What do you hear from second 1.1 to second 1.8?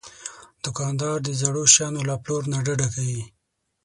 د زړو